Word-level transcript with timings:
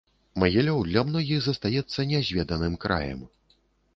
Магілёў 0.43 0.79
для 0.87 1.01
многіх 1.09 1.39
застаецца 1.47 2.07
нязведаным 2.13 2.79
краем. 2.87 3.21